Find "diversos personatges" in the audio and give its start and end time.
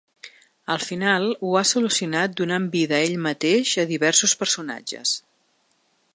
3.93-5.15